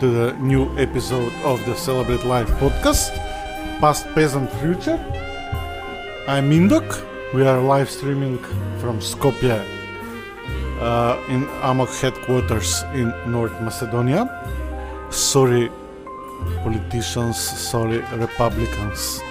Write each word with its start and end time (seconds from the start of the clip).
to 0.00 0.10
the 0.10 0.32
new 0.34 0.76
episode 0.78 1.32
of 1.42 1.64
the 1.64 1.74
Celebrate 1.74 2.24
Life 2.24 2.48
podcast, 2.60 3.16
Past, 3.80 4.06
Present, 4.08 4.50
Future. 4.60 4.98
I'm 6.28 6.50
Indok. 6.50 6.84
We 7.32 7.46
are 7.46 7.58
live 7.60 7.88
streaming 7.88 8.36
from 8.78 9.00
Skopje 9.00 9.56
uh, 10.80 11.18
in 11.28 11.46
AMOK 11.62 12.00
headquarters 12.00 12.82
in 12.92 13.08
North 13.26 13.58
Macedonia. 13.62 14.28
Sorry, 15.10 15.70
politicians, 16.62 17.38
sorry, 17.38 18.00
Republicans, 18.16 19.22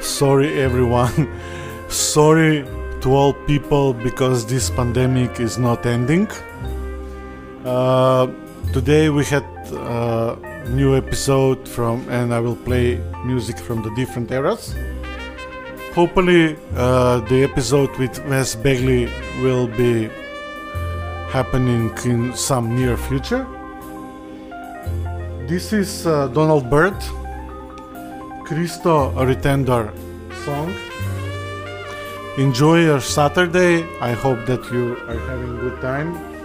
sorry, 0.00 0.60
everyone, 0.60 1.28
sorry 1.88 2.64
to 3.02 3.12
all 3.12 3.34
people 3.46 3.92
because 3.92 4.46
this 4.46 4.70
pandemic 4.70 5.40
is 5.40 5.58
not 5.58 5.84
ending. 5.84 6.26
Uh, 7.66 8.28
today 8.72 9.10
we 9.10 9.24
had 9.24 9.44
new 10.76 10.94
episode 10.94 11.66
from, 11.66 12.06
and 12.10 12.34
I 12.34 12.38
will 12.38 12.54
play 12.54 13.00
music 13.24 13.58
from 13.58 13.82
the 13.82 13.90
different 13.96 14.30
eras. 14.30 14.74
Hopefully, 15.94 16.56
uh, 16.76 17.20
the 17.30 17.42
episode 17.42 17.96
with 17.96 18.14
Wes 18.28 18.54
Begley 18.54 19.08
will 19.42 19.66
be 19.66 20.10
happening 21.32 21.90
in 22.04 22.36
some 22.36 22.76
near 22.76 22.96
future. 22.98 23.46
This 25.48 25.72
is 25.72 26.06
uh, 26.06 26.28
Donald 26.28 26.68
Byrd, 26.68 27.00
Cristo 28.44 29.12
Redentor 29.16 29.90
song. 30.44 30.74
Enjoy 32.36 32.82
your 32.82 33.00
Saturday. 33.00 33.82
I 34.00 34.12
hope 34.12 34.44
that 34.44 34.62
you 34.70 34.96
are 35.08 35.20
having 35.30 35.56
a 35.56 35.60
good 35.60 35.80
time. 35.80 36.35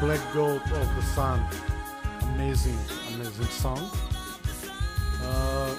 Black 0.00 0.20
Gold 0.34 0.60
of 0.60 0.94
the 0.94 1.02
Sun. 1.02 1.42
Amazing, 2.34 2.78
amazing 3.14 3.46
song. 3.46 3.90
Uh, 5.22 5.74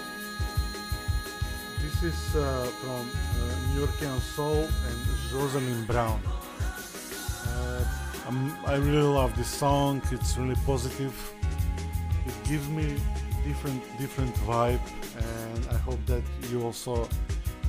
this 1.80 2.02
is 2.02 2.36
uh, 2.36 2.66
from 2.82 3.06
uh, 3.06 3.54
Nuyorican 3.70 4.20
Soul 4.20 4.64
and 4.64 4.98
Jocelyn 5.30 5.86
Brown. 5.86 6.20
Uh, 7.46 7.86
i 8.66 8.76
really 8.78 9.04
love 9.04 9.38
this 9.38 9.48
song. 9.48 10.02
It's 10.12 10.36
really 10.36 10.60
positive. 10.66 11.14
It 12.26 12.50
gives 12.50 12.68
me 12.70 12.96
different 13.46 13.84
different 14.00 14.34
vibe, 14.48 14.82
and 15.16 15.68
I 15.70 15.78
hope 15.78 16.04
that 16.08 16.24
you 16.50 16.64
also 16.64 17.08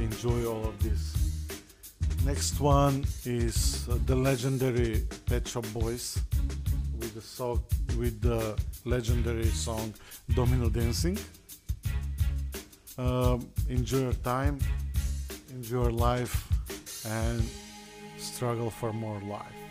enjoy 0.01 0.47
all 0.47 0.65
of 0.65 0.83
this. 0.83 1.15
Next 2.25 2.59
one 2.59 3.05
is 3.25 3.87
uh, 3.89 3.99
the 4.07 4.17
legendary 4.17 5.07
Pet 5.27 5.47
Shop 5.47 5.65
Boys 5.75 6.19
the 7.19 7.25
song 7.25 7.61
with 7.99 8.21
the 8.21 8.57
legendary 8.85 9.47
song 9.47 9.93
Domino 10.35 10.69
Dancing. 10.69 11.19
Um, 12.97 13.51
enjoy 13.69 14.03
your 14.03 14.19
time, 14.23 14.61
enjoy 15.51 15.83
your 15.83 15.91
life, 15.91 16.47
and 17.07 17.43
struggle 18.19 18.71
for 18.71 18.93
more 18.93 19.21
life. 19.23 19.68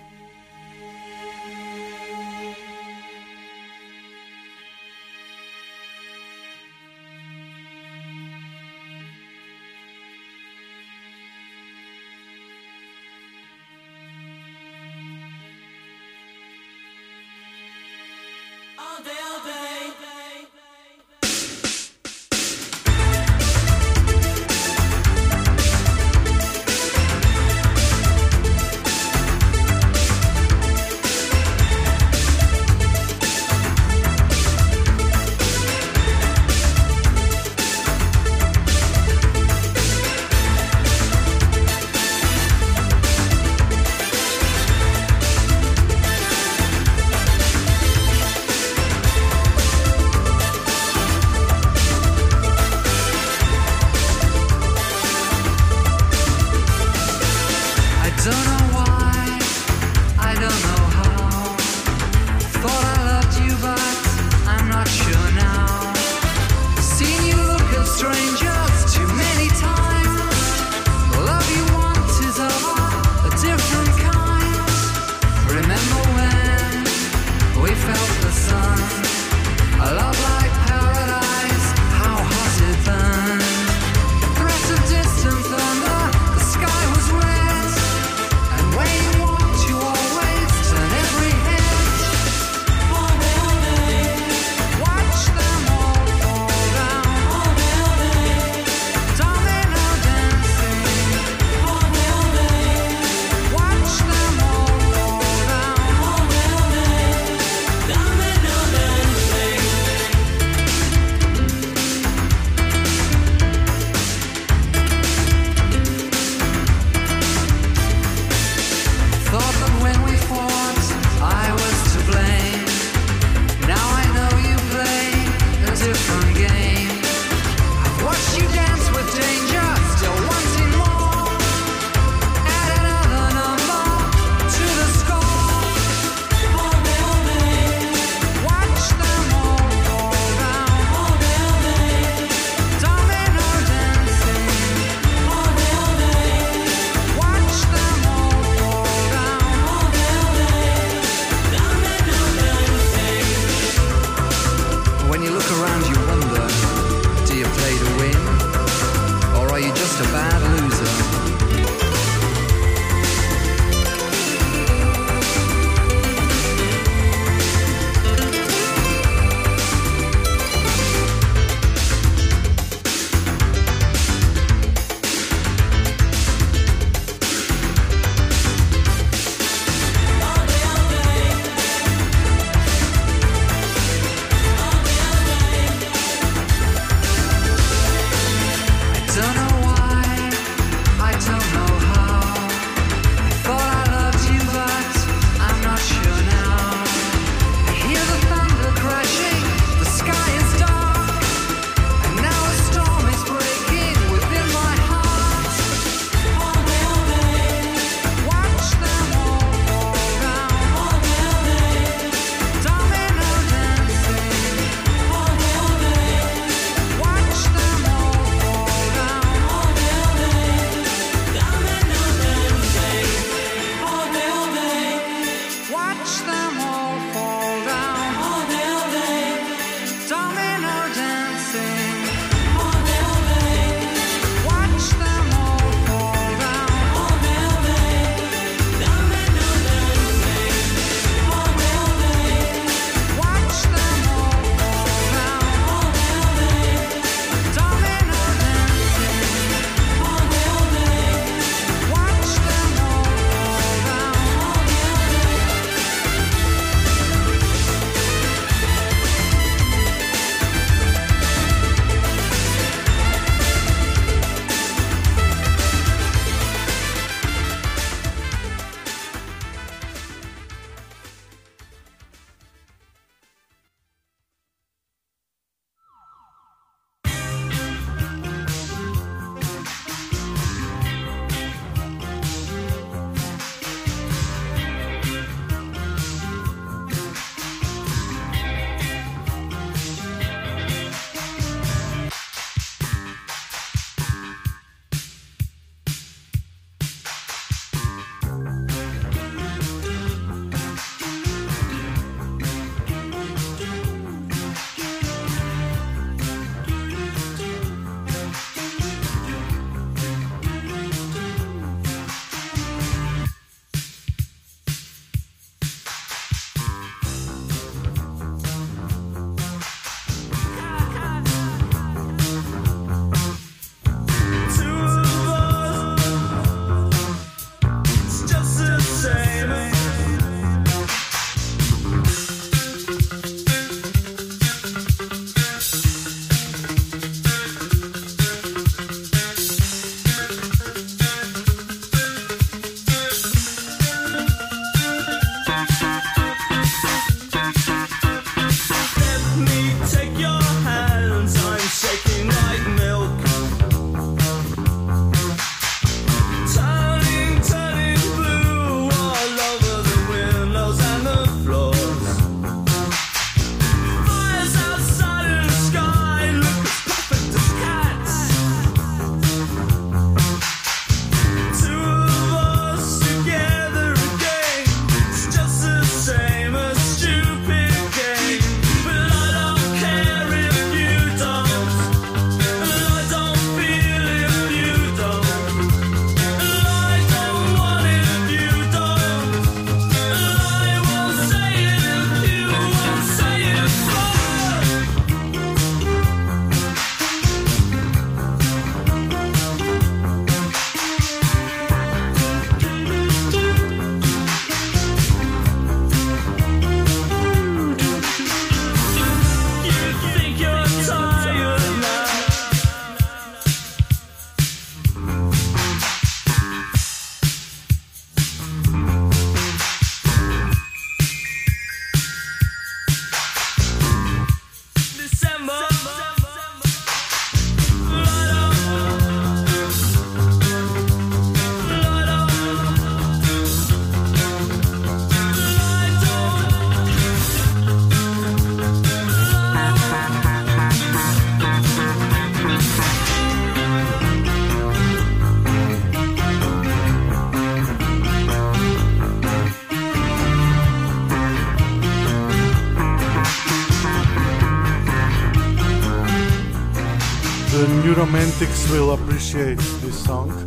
Romantics 458.38 458.70
will 458.70 458.92
appreciate 458.92 459.58
this 459.82 460.04
song. 460.06 460.30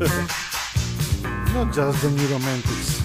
Not 1.54 1.74
just 1.74 2.02
the 2.02 2.10
New 2.10 2.26
Romantics. 2.28 2.98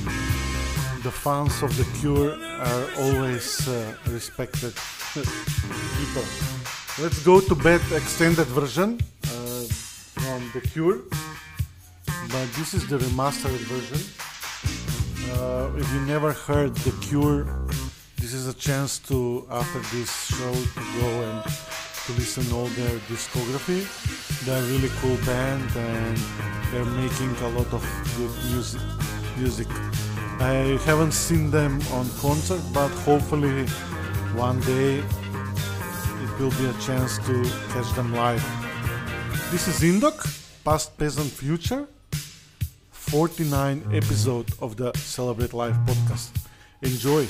The 1.02 1.10
fans 1.10 1.64
of 1.64 1.76
The 1.76 1.86
Cure 1.98 2.38
are 2.62 2.86
always 3.00 3.68
uh, 3.68 3.96
respected 4.06 4.76
people. 5.98 6.26
Let's 7.02 7.18
go 7.26 7.42
to 7.42 7.56
bed 7.56 7.82
extended 7.94 8.46
version 8.46 9.00
uh, 9.24 9.64
from 10.22 10.52
The 10.54 10.62
Cure. 10.62 11.00
But 12.06 12.46
this 12.54 12.76
is 12.76 12.86
the 12.86 13.00
remastered 13.00 13.66
version. 13.66 14.02
Uh, 15.34 15.72
if 15.80 15.92
you 15.94 16.02
never 16.02 16.32
heard 16.32 16.76
The 16.76 16.92
Cure, 17.02 17.46
this 18.18 18.34
is 18.36 18.48
a 18.48 18.54
chance 18.54 19.00
to, 19.10 19.48
after 19.50 19.80
this 19.98 20.12
show, 20.38 20.54
to 20.54 20.82
go 21.02 21.10
and 21.26 21.75
to 22.06 22.12
listen 22.14 22.44
to 22.46 22.56
all 22.56 22.68
their 22.80 22.98
discography. 23.10 23.82
They're 24.46 24.62
a 24.62 24.66
really 24.68 24.90
cool 25.02 25.18
band 25.26 25.70
and 25.76 26.18
they're 26.72 26.92
making 27.02 27.36
a 27.44 27.50
lot 27.58 27.72
of 27.74 27.84
good 28.18 28.34
music. 28.52 28.82
Music. 29.38 29.68
I 30.40 30.78
haven't 30.86 31.14
seen 31.14 31.50
them 31.50 31.82
on 31.94 32.10
concert, 32.20 32.62
but 32.74 32.90
hopefully 33.08 33.66
one 34.36 34.60
day 34.62 35.00
it 35.00 36.40
will 36.40 36.52
be 36.52 36.66
a 36.66 36.74
chance 36.80 37.18
to 37.26 37.44
catch 37.74 37.92
them 37.96 38.14
live. 38.14 38.44
This 39.52 39.68
is 39.68 39.82
Indok, 39.82 40.18
Past, 40.64 40.98
Present, 40.98 41.32
Future. 41.32 41.88
49 42.92 43.84
episode 43.94 44.50
of 44.62 44.76
the 44.78 44.92
Celebrate 44.96 45.54
Life 45.54 45.78
podcast. 45.86 46.32
Enjoy. 46.82 47.26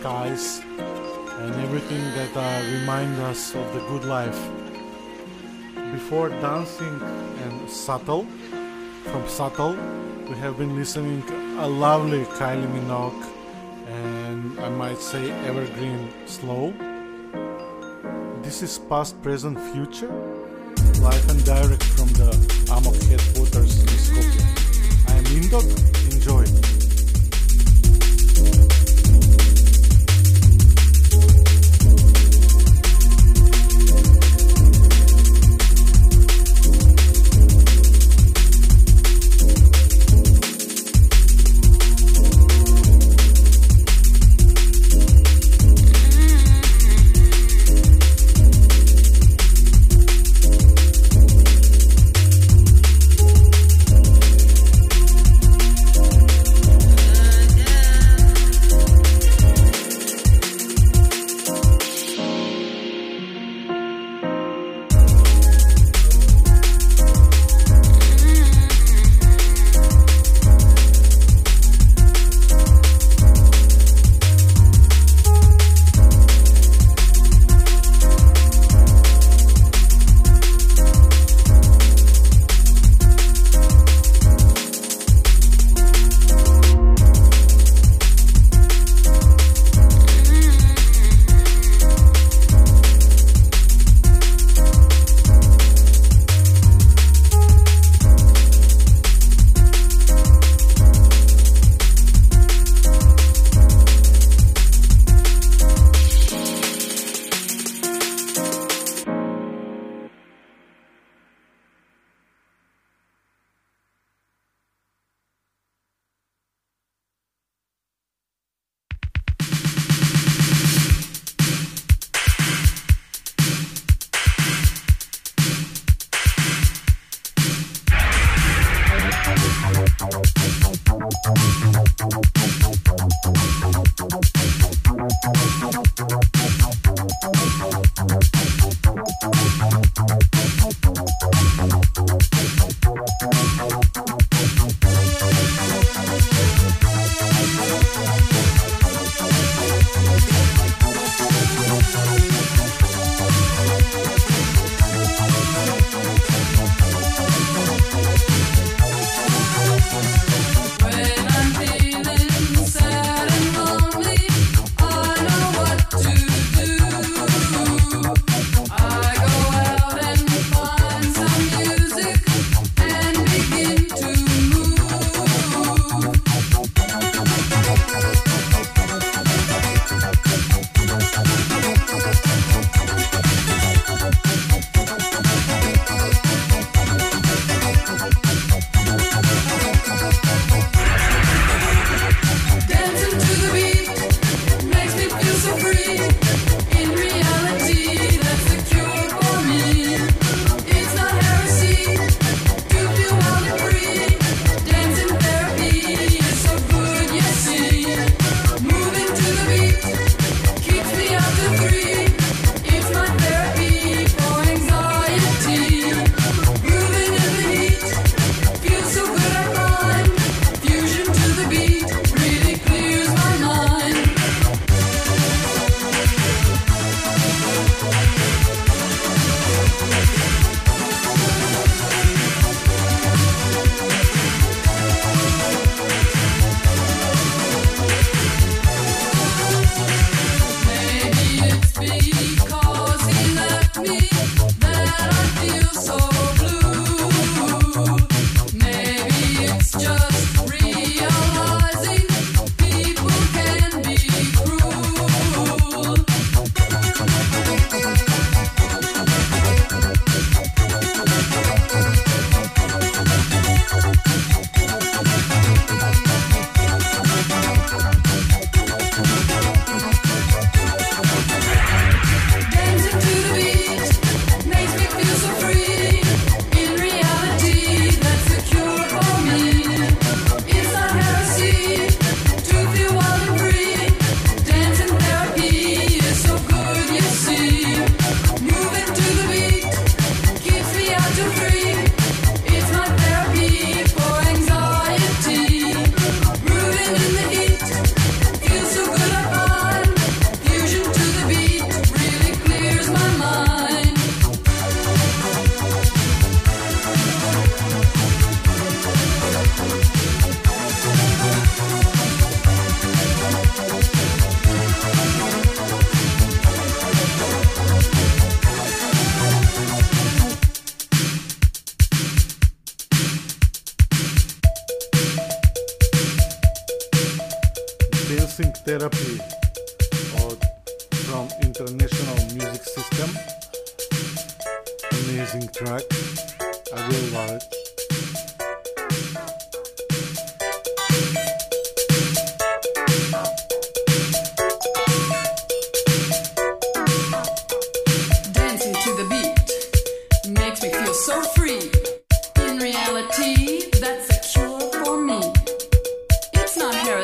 Skies 0.00 0.62
and 1.40 1.54
everything 1.66 2.02
that 2.16 2.32
uh, 2.34 2.44
remind 2.72 3.20
us 3.20 3.54
of 3.54 3.66
the 3.74 3.80
good 3.90 4.04
life. 4.04 4.40
Before 5.92 6.30
dancing 6.40 6.96
and 7.44 7.68
subtle, 7.68 8.24
from 9.10 9.28
subtle, 9.28 9.76
we 10.28 10.36
have 10.36 10.56
been 10.56 10.74
listening 10.74 11.22
a 11.58 11.66
lovely 11.66 12.24
Kylie 12.38 12.70
Minogue 12.74 13.22
and 13.88 14.58
I 14.60 14.70
might 14.70 14.98
say 14.98 15.30
evergreen 15.48 16.08
slow. 16.26 16.72
This 18.42 18.62
is 18.62 18.78
past, 18.78 19.20
present, 19.22 19.60
future, 19.72 20.12
live 21.08 21.28
and 21.28 21.44
direct 21.44 21.84
from 21.96 22.08
the 22.20 22.30
Amok 22.72 22.96
headquarters 23.10 23.80
in 23.82 23.88
Skopje. 24.06 24.42
I 25.10 25.12
am 25.18 25.24
Indok, 25.36 25.68
enjoy. 26.12 26.49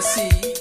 see. 0.07 0.56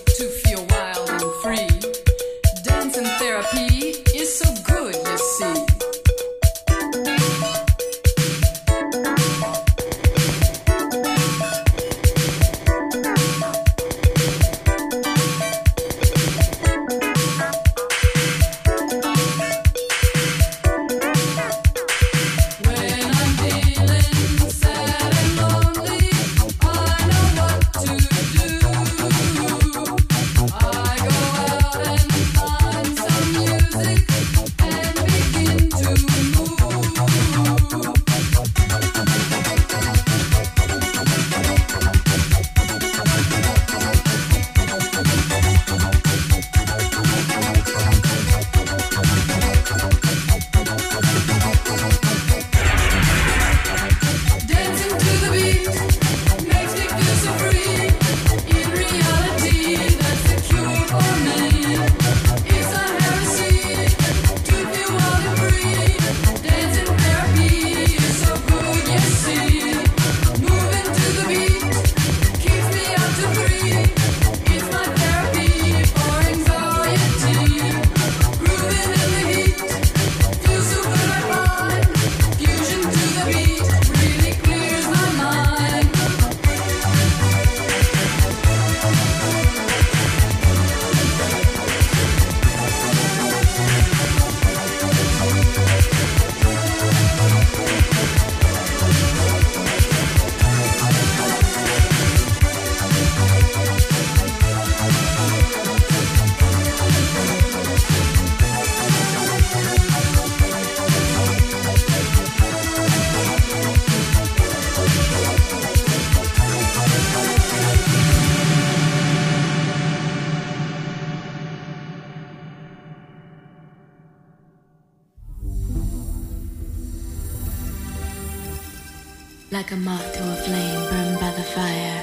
like 129.56 129.72
a 129.72 129.76
moth 129.78 130.14
to 130.14 130.20
a 130.20 130.36
flame 130.36 130.82
burned 130.89 131.18
by 131.18 131.32
the 131.32 131.41
fire. 131.41 131.99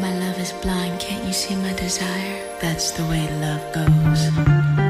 My 0.00 0.12
love 0.18 0.36
is 0.40 0.52
blind, 0.54 0.98
can't 0.98 1.24
you 1.24 1.32
see 1.32 1.54
my 1.54 1.72
desire? 1.74 2.58
That's 2.60 2.90
the 2.90 3.04
way 3.04 3.30
love 3.38 3.62
goes. 3.72 4.81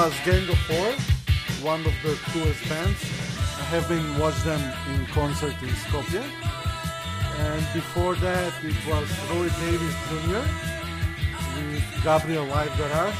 Was 0.00 0.14
Gang 0.24 0.48
of 0.48 0.56
Four, 0.60 0.92
one 1.62 1.80
of 1.80 1.92
the 2.02 2.16
coolest 2.32 2.66
bands. 2.70 3.04
I 3.60 3.64
have 3.68 3.86
been 3.86 4.18
watched 4.18 4.42
them 4.46 4.62
in 4.94 5.04
concert 5.12 5.52
in 5.60 5.68
Skopje. 5.84 6.24
And 7.44 7.60
before 7.74 8.14
that, 8.14 8.54
it 8.64 8.80
was 8.88 9.06
Roy 9.28 9.50
Davis 9.60 9.96
Jr. 10.08 10.40
with 11.54 11.84
Gabriel 12.02 12.46
Live 12.46 12.74
Garage. 12.78 13.14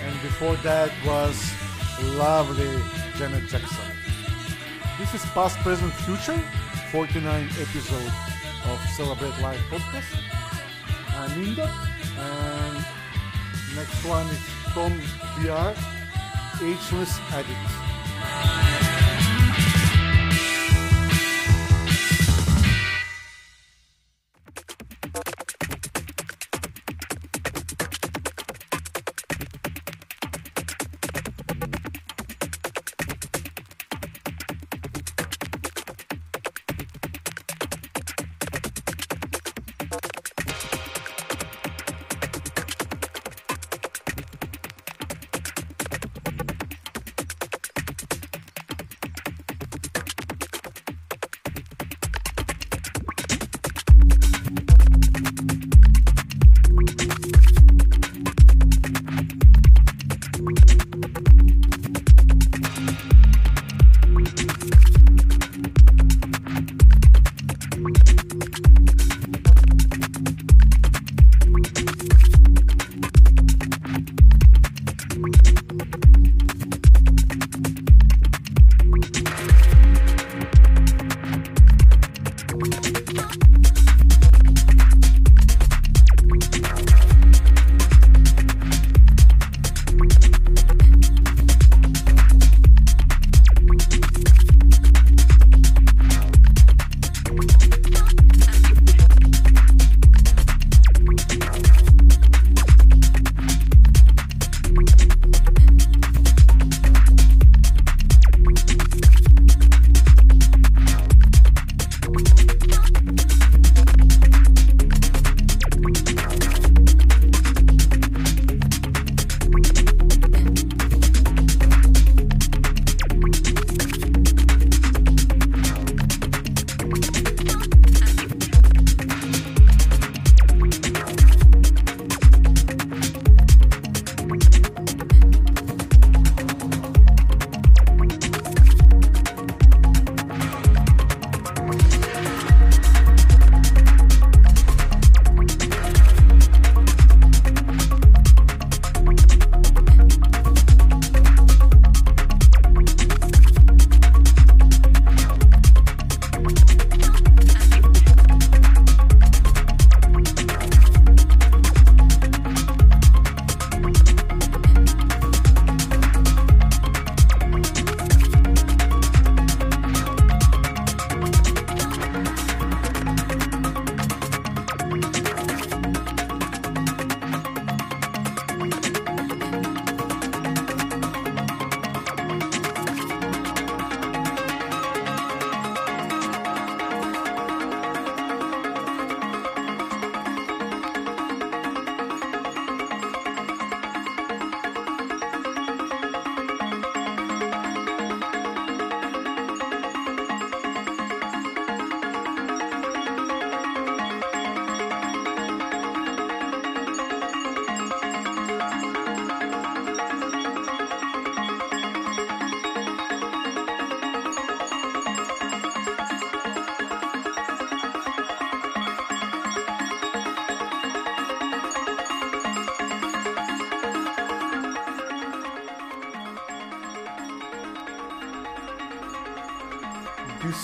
And 0.00 0.14
before 0.22 0.56
that 0.64 0.90
was 1.04 1.36
lovely 2.16 2.72
Janet 3.18 3.46
Jackson. 3.50 3.84
This 4.98 5.12
is 5.12 5.26
Past, 5.36 5.58
Present, 5.58 5.92
Future, 6.08 6.40
49 6.90 7.48
episode 7.60 8.12
of 8.70 8.80
Celebrate 8.96 9.38
Life 9.42 9.60
podcast. 9.68 10.16
I'm 11.18 11.32
Indok, 11.44 11.74
and 12.16 12.76
next 13.76 14.02
one 14.06 14.26
is 14.28 14.40
Tom 14.72 14.98
VR, 15.36 15.93
Ageless 16.62 17.18
Addict. 17.32 17.83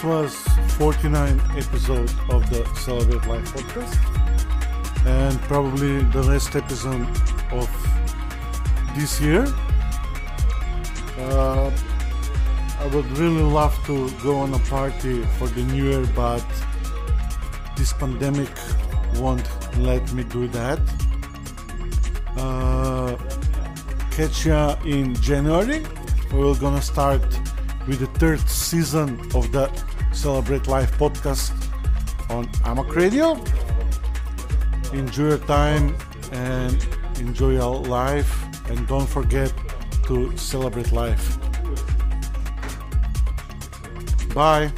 This 0.00 0.08
was 0.08 0.34
49 0.78 1.38
episode 1.58 2.10
of 2.30 2.48
the 2.48 2.64
Celebrate 2.74 3.26
Life 3.26 3.52
podcast 3.52 5.06
and 5.06 5.38
probably 5.42 6.02
the 6.04 6.22
last 6.22 6.56
episode 6.56 7.06
of 7.52 7.68
this 8.96 9.20
year. 9.20 9.44
Uh, 11.18 11.70
I 12.78 12.86
would 12.94 13.04
really 13.18 13.42
love 13.42 13.78
to 13.84 14.10
go 14.22 14.38
on 14.38 14.54
a 14.54 14.58
party 14.70 15.22
for 15.38 15.48
the 15.48 15.64
new 15.64 15.90
year, 15.90 16.06
but 16.16 16.46
this 17.76 17.92
pandemic 17.92 18.48
won't 19.16 19.46
let 19.76 20.10
me 20.14 20.24
do 20.24 20.48
that. 20.48 20.80
Uh, 22.38 23.18
catch 24.12 24.46
ya 24.46 24.76
in 24.82 25.14
January. 25.16 25.84
We're 26.32 26.54
gonna 26.54 26.80
start 26.80 27.39
with 27.90 27.98
the 27.98 28.18
third 28.20 28.38
season 28.48 29.18
of 29.34 29.50
the 29.50 29.68
Celebrate 30.12 30.68
Life 30.68 30.96
podcast 30.96 31.50
on 32.30 32.48
Amok 32.64 32.94
Radio. 32.94 33.36
Enjoy 34.92 35.30
your 35.30 35.38
time 35.38 35.96
and 36.30 36.78
enjoy 37.18 37.54
your 37.54 37.82
life, 37.82 38.30
and 38.70 38.86
don't 38.86 39.08
forget 39.08 39.52
to 40.06 40.36
celebrate 40.36 40.92
life. 40.92 41.36
Bye. 44.34 44.70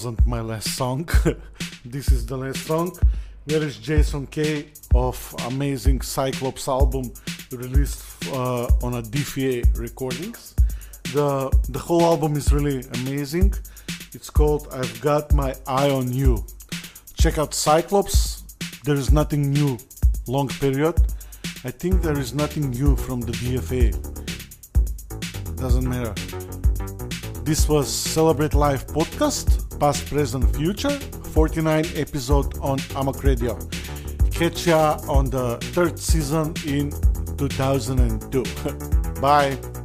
Wasn't 0.00 0.26
my 0.26 0.40
last 0.40 0.76
song. 0.76 1.06
this 1.84 2.10
is 2.10 2.24
the 2.24 2.34
last 2.34 2.64
song. 2.64 2.90
There 3.44 3.62
is 3.62 3.76
Jason 3.76 4.26
K 4.28 4.68
of 4.94 5.18
amazing 5.46 6.00
Cyclops 6.00 6.68
album 6.68 7.12
released 7.52 8.02
uh, 8.28 8.64
on 8.82 8.94
a 8.94 9.02
DFA 9.02 9.78
recordings. 9.78 10.54
The 11.12 11.50
the 11.68 11.78
whole 11.78 12.00
album 12.00 12.34
is 12.34 12.50
really 12.50 12.82
amazing. 13.00 13.52
It's 14.14 14.30
called 14.30 14.68
I've 14.72 14.98
Got 15.02 15.34
My 15.34 15.54
Eye 15.66 15.90
on 15.90 16.10
You. 16.10 16.46
Check 17.22 17.36
out 17.36 17.52
Cyclops. 17.52 18.42
There 18.84 18.96
is 18.96 19.12
nothing 19.12 19.52
new. 19.52 19.76
Long 20.26 20.48
period. 20.48 20.96
I 21.68 21.70
think 21.70 22.00
there 22.00 22.18
is 22.18 22.32
nothing 22.32 22.70
new 22.70 22.96
from 22.96 23.20
the 23.20 23.32
DFA. 23.32 23.88
Doesn't 25.56 25.86
matter. 25.86 26.14
This 27.44 27.68
was 27.68 27.88
Celebrate 27.88 28.54
Life 28.54 28.86
podcast, 28.86 29.59
past, 29.80 30.06
present, 30.06 30.44
future, 30.54 30.90
49 31.32 31.84
episode 31.96 32.58
on 32.58 32.78
Amok 32.94 33.24
Radio. 33.24 33.58
Catch 34.30 34.66
ya 34.66 34.98
on 35.08 35.30
the 35.30 35.56
third 35.72 35.98
season 35.98 36.54
in 36.66 36.92
2002. 37.38 38.44
Bye. 39.20 39.79